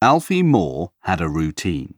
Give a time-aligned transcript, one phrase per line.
[0.00, 1.94] Alfie Moore had a routine.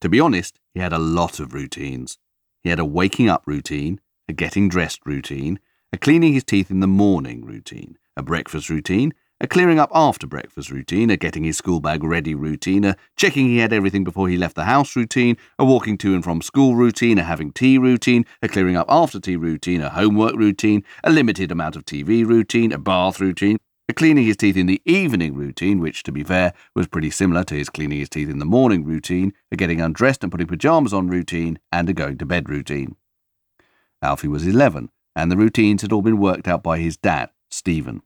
[0.00, 2.18] To be honest, he had a lot of routines.
[2.64, 5.60] He had a waking up routine, a getting dressed routine,
[5.92, 10.26] a cleaning his teeth in the morning routine, a breakfast routine, a clearing up after
[10.26, 14.28] breakfast routine, a getting his school bag ready routine, a checking he had everything before
[14.28, 17.78] he left the house routine, a walking to and from school routine, a having tea
[17.78, 22.26] routine, a clearing up after tea routine, a homework routine, a limited amount of TV
[22.26, 23.58] routine, a bath routine,
[23.94, 27.54] cleaning his teeth in the evening routine, which, to be fair, was pretty similar to
[27.54, 31.08] his cleaning his teeth in the morning routine, a getting undressed and putting pyjamas on
[31.08, 32.96] routine, and a going to bed routine.
[34.02, 38.02] Alfie was 11, and the routines had all been worked out by his dad, Stephen.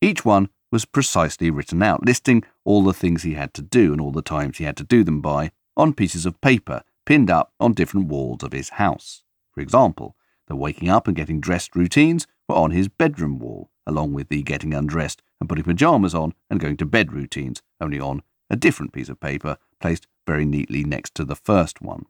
[0.00, 4.00] Each one was precisely written out, listing all the things he had to do and
[4.00, 7.52] all the times he had to do them by on pieces of paper pinned up
[7.60, 9.22] on different walls of his house.
[9.52, 10.16] For example,
[10.46, 14.42] the waking up and getting dressed routines were on his bedroom wall, along with the
[14.42, 18.92] getting undressed and putting pyjamas on and going to bed routines, only on a different
[18.92, 22.06] piece of paper placed very neatly next to the first one.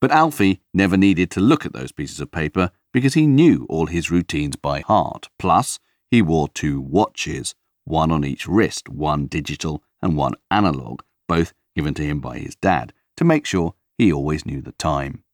[0.00, 3.86] But Alfie never needed to look at those pieces of paper because he knew all
[3.86, 5.28] his routines by heart.
[5.38, 5.78] Plus,
[6.10, 11.94] he wore two watches, one on each wrist, one digital and one analog, both given
[11.94, 15.24] to him by his dad, to make sure he always knew the time.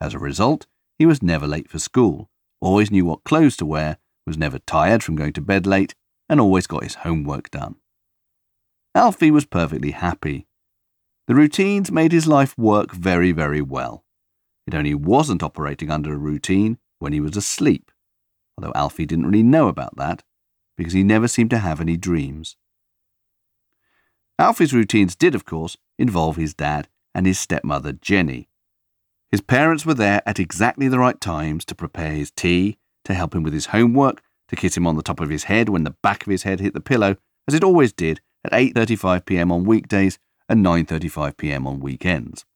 [0.00, 3.98] As a result, he was never late for school, always knew what clothes to wear,
[4.26, 5.94] was never tired from going to bed late,
[6.28, 7.76] and always got his homework done.
[8.94, 10.46] Alfie was perfectly happy.
[11.26, 14.04] The routines made his life work very, very well.
[14.66, 17.90] It only wasn't operating under a routine when he was asleep,
[18.56, 20.22] although Alfie didn't really know about that
[20.76, 22.56] because he never seemed to have any dreams.
[24.38, 28.47] Alfie's routines did, of course, involve his dad and his stepmother, Jenny.
[29.30, 33.34] His parents were there at exactly the right times to prepare his tea, to help
[33.34, 35.96] him with his homework, to kiss him on the top of his head when the
[36.02, 39.52] back of his head hit the pillow, as it always did at 8:35 p.m.
[39.52, 40.18] on weekdays
[40.48, 41.66] and 9:35 p.m.
[41.66, 42.46] on weekends.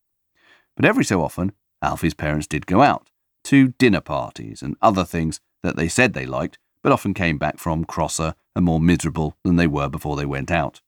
[0.77, 3.11] But every so often, Alfie's parents did go out
[3.45, 7.59] to dinner parties and other things that they said they liked, but often came back
[7.59, 10.81] from crosser and more miserable than they were before they went out.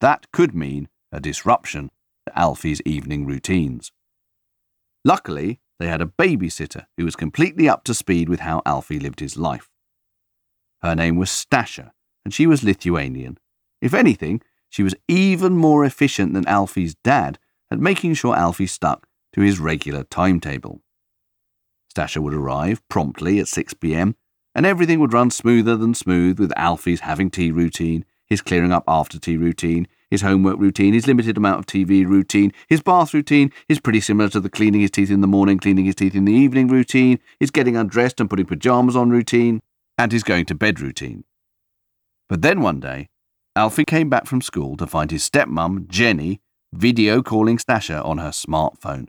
[0.00, 1.90] That could mean a disruption
[2.26, 3.92] to Alfie's evening routines.
[5.04, 9.20] Luckily, they had a babysitter who was completely up to speed with how Alfie lived
[9.20, 9.68] his life.
[10.82, 11.92] Her name was Stasha,
[12.24, 13.38] and she was Lithuanian.
[13.80, 17.38] If anything, she was even more efficient than Alfie's dad
[17.70, 20.82] at making sure Alfie stuck to his regular timetable.
[21.92, 24.16] Stasha would arrive promptly at 6 pm,
[24.54, 28.84] and everything would run smoother than smooth with Alfie's having tea routine, his clearing up
[28.86, 33.52] after tea routine, his homework routine, his limited amount of TV routine, his bath routine
[33.68, 36.24] is pretty similar to the cleaning his teeth in the morning, cleaning his teeth in
[36.24, 39.60] the evening routine, his getting undressed and putting pyjamas on routine,
[39.96, 41.24] and his going to bed routine.
[42.28, 43.08] But then one day,
[43.56, 46.40] Alfie came back from school to find his stepmom, Jenny,
[46.72, 49.08] video calling Stasha on her smartphone.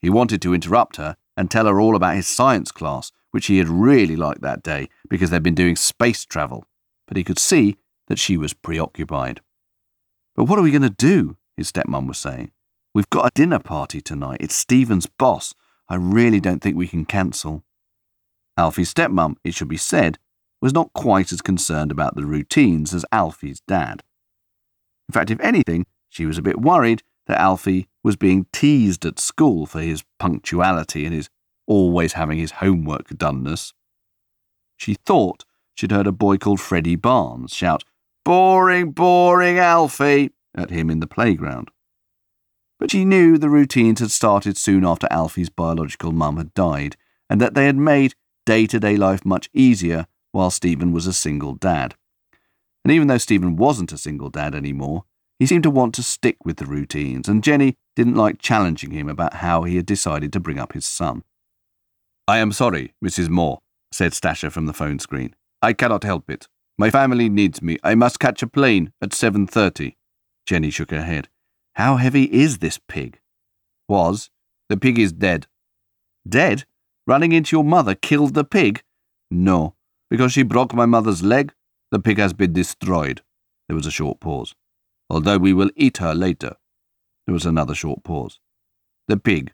[0.00, 3.58] He wanted to interrupt her and tell her all about his science class, which he
[3.58, 6.64] had really liked that day because they'd been doing space travel,
[7.06, 7.76] but he could see
[8.08, 9.40] that she was preoccupied.
[10.34, 11.36] But what are we going to do?
[11.56, 12.52] His stepmom was saying.
[12.94, 14.38] We've got a dinner party tonight.
[14.40, 15.54] It's Stephen's boss.
[15.88, 17.64] I really don't think we can cancel.
[18.56, 20.18] Alfie's stepmom, it should be said,
[20.60, 24.02] was not quite as concerned about the routines as Alfie's dad.
[25.08, 29.18] In fact, if anything, she was a bit worried that Alfie was being teased at
[29.18, 31.28] school for his punctuality and his
[31.66, 33.72] always having his homework doneness.
[34.76, 35.44] She thought
[35.74, 37.84] she'd heard a boy called Freddie Barnes shout,
[38.24, 41.70] Boring, boring, Alfie, at him in the playground.
[42.78, 46.96] But she knew the routines had started soon after Alfie's biological mum had died,
[47.30, 51.12] and that they had made day to day life much easier while Stephen was a
[51.12, 51.94] single dad.
[52.84, 55.04] And even though Stephen wasn't a single dad anymore,
[55.38, 59.08] he seemed to want to stick with the routines, and Jenny didn't like challenging him
[59.08, 61.22] about how he had decided to bring up his son.
[62.28, 63.28] I am sorry, Mrs.
[63.28, 63.60] Moore,
[63.92, 65.34] said Stasha from the phone screen.
[65.60, 66.48] I cannot help it.
[66.78, 67.78] My family needs me.
[67.82, 69.96] I must catch a plane at 7.30.
[70.46, 71.28] Jenny shook her head.
[71.74, 73.20] How heavy is this pig?
[73.88, 74.30] Was.
[74.68, 75.46] The pig is dead.
[76.28, 76.64] Dead?
[77.06, 78.82] Running into your mother killed the pig?
[79.30, 79.74] No.
[80.08, 81.52] Because she broke my mother's leg,
[81.90, 83.22] the pig has been destroyed.
[83.68, 84.54] There was a short pause.
[85.10, 86.56] Although we will eat her later.
[87.26, 88.40] There was another short pause.
[89.08, 89.52] The pig,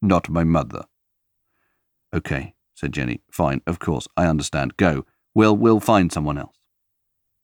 [0.00, 0.84] not my mother.
[2.14, 3.22] Okay, said Jenny.
[3.30, 4.76] Fine, of course, I understand.
[4.76, 5.04] Go.
[5.34, 6.59] We'll, we'll find someone else.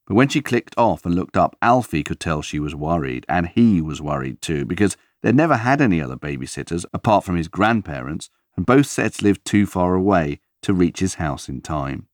[0.07, 3.49] But when she clicked off and looked up, Alfie could tell she was worried, and
[3.49, 8.31] he was worried too, because they'd never had any other babysitters apart from his grandparents,
[8.57, 12.07] and both sets lived too far away to reach his house in time.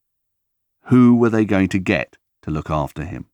[0.87, 3.27] Who were they going to get to look after him?